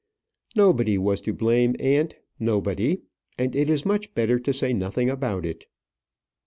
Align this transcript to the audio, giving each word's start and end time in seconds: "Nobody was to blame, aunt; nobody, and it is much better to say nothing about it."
"Nobody 0.55 0.97
was 0.97 1.21
to 1.21 1.31
blame, 1.31 1.75
aunt; 1.79 2.15
nobody, 2.39 3.03
and 3.37 3.55
it 3.55 3.69
is 3.69 3.85
much 3.85 4.15
better 4.15 4.39
to 4.39 4.51
say 4.51 4.73
nothing 4.73 5.11
about 5.11 5.45
it." 5.45 5.67